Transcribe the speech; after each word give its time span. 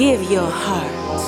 give 0.00 0.30
your 0.30 0.50
heart, 0.50 1.20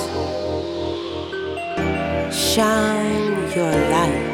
shine 2.33 3.35
your 3.55 3.71
light, 3.93 4.31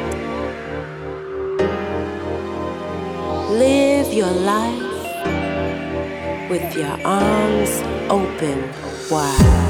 live 3.50 4.10
your 4.14 4.30
life 4.30 4.80
with 6.48 6.74
your 6.74 6.96
arms 7.04 7.82
open 8.08 8.58
wide. 9.10 9.69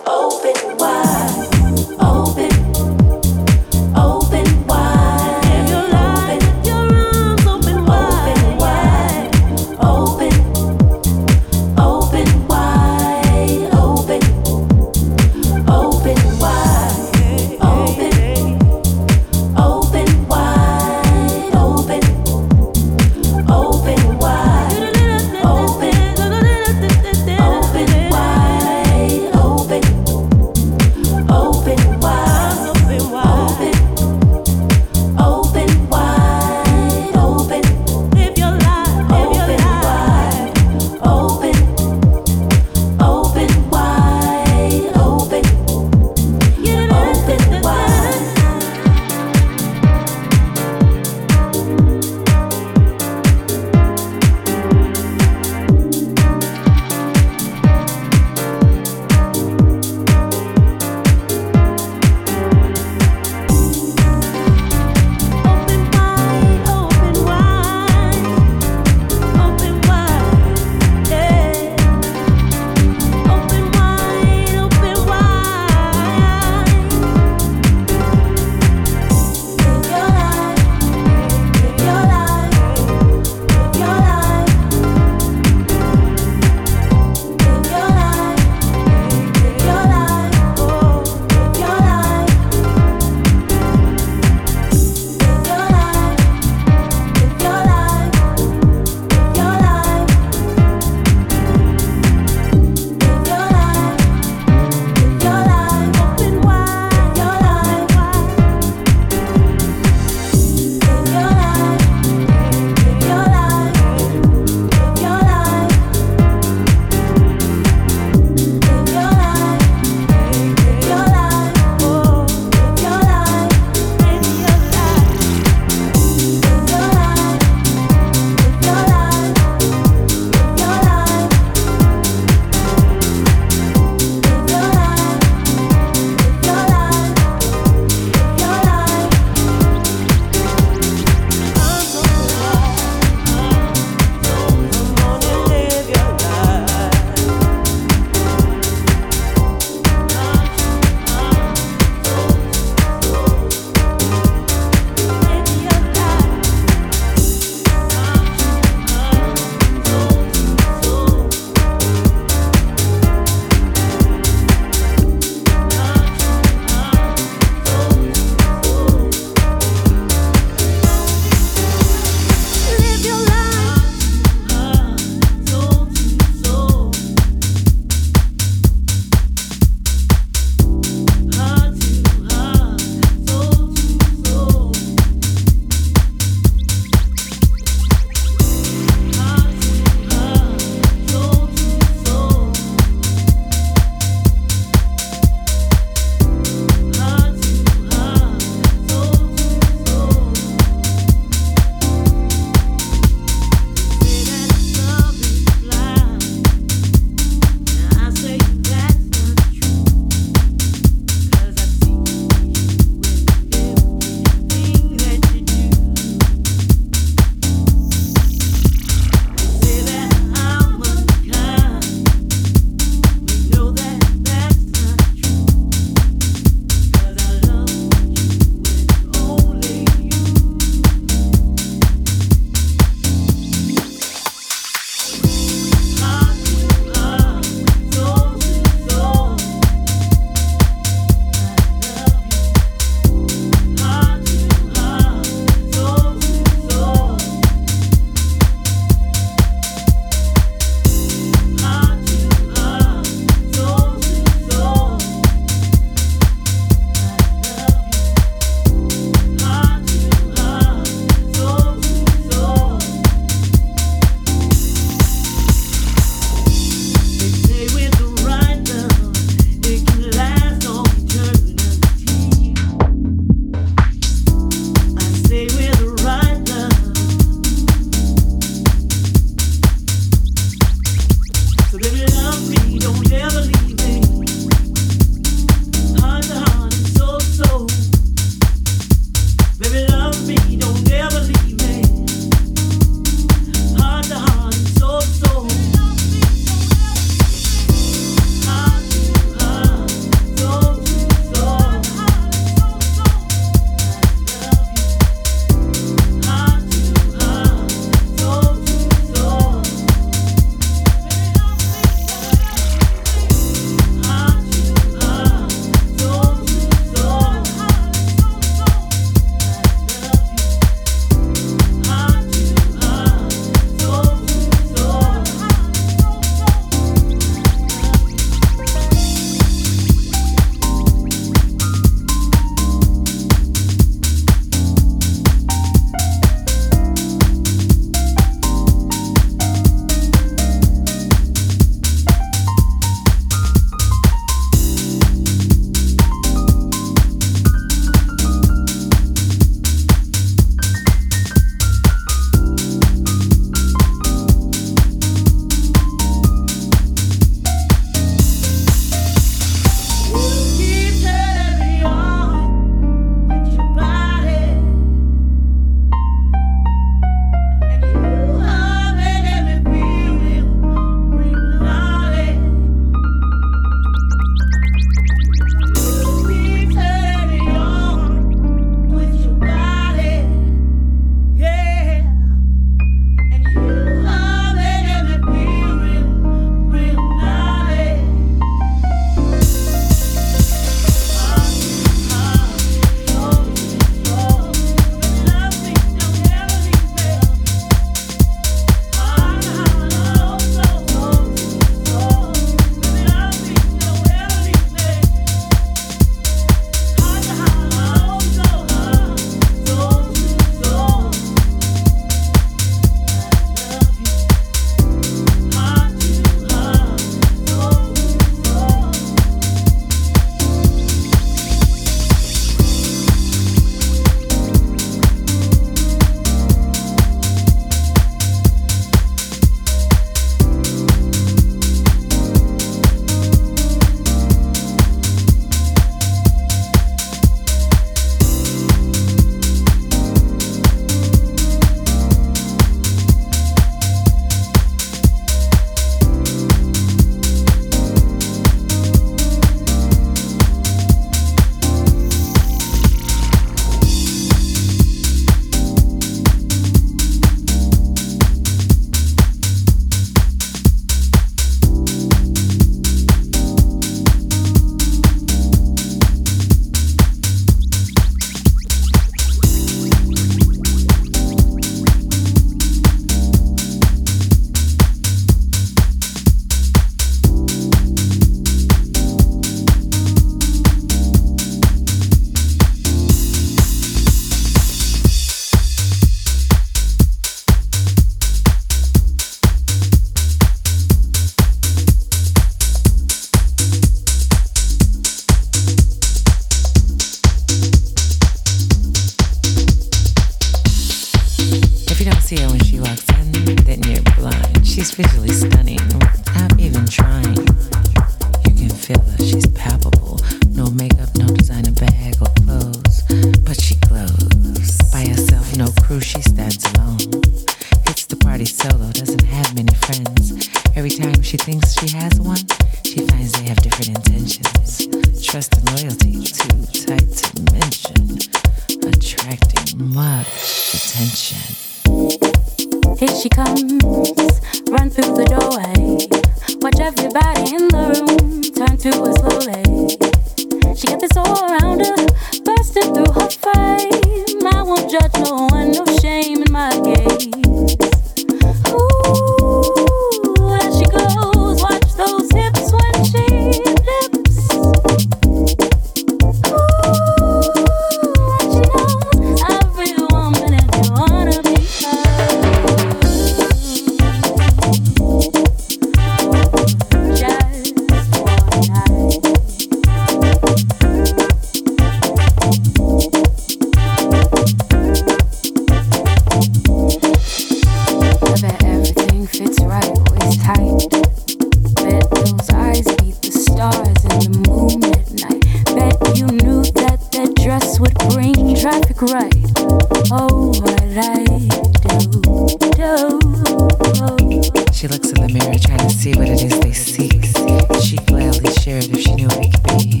she 599.00 599.14
knew 599.14 599.28
we 599.38 599.50
could 599.50 599.64
be. 599.88 600.00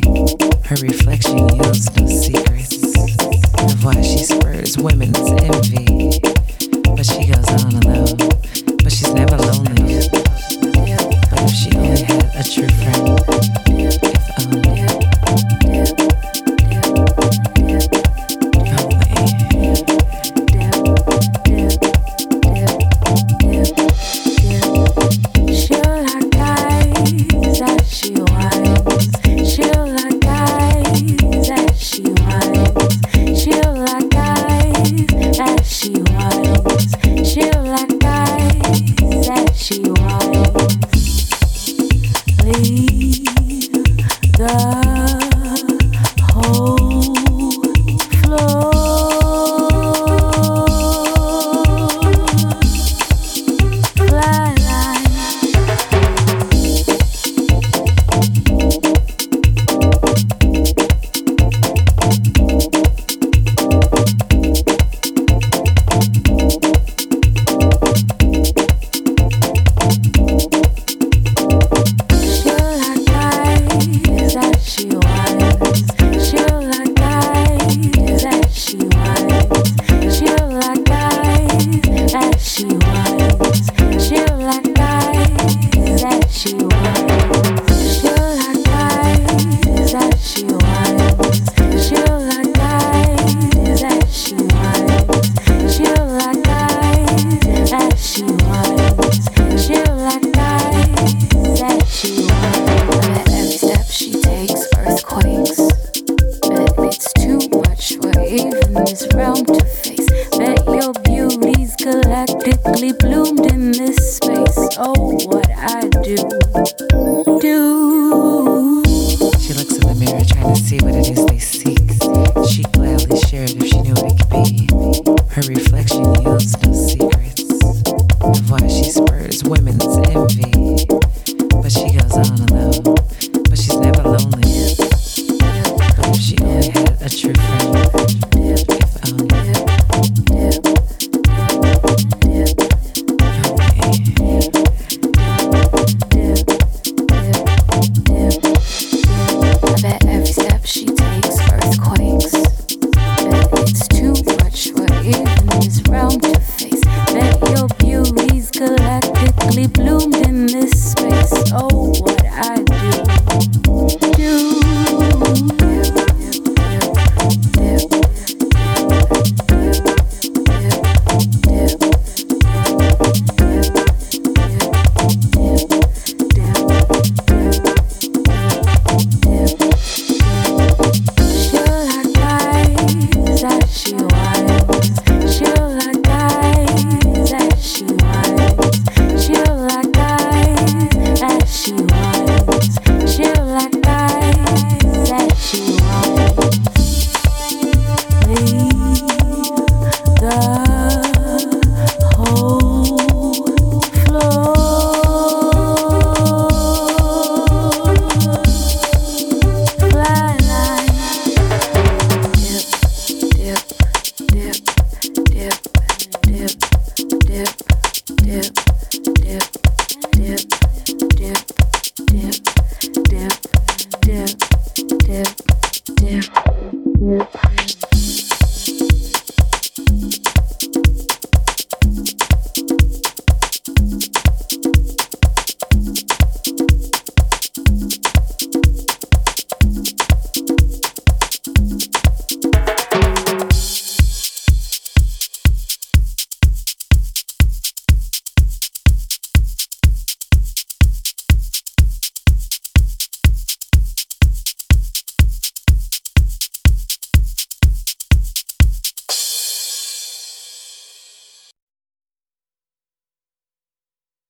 Her 0.68 0.76
reflection 0.76 1.48
yields 1.48 1.96
no 1.96 2.06
secrets 2.06 2.82
of 3.62 3.84
why 3.84 4.00
she 4.02 4.18
spurs 4.18 4.76
women's 4.76 5.18
envy. 5.18 6.20
But 6.94 7.06
she 7.06 7.26
goes 7.32 7.48
on 7.64 7.72
alone, 7.82 8.18
but 8.82 8.92
she's 8.92 9.12
never 9.14 9.36
lonely. 9.38 10.08
If 11.42 11.54
she 11.54 11.70
only 11.76 12.02
had 12.02 12.24
a 12.36 12.44
true 12.44 12.68
friend. 12.68 13.19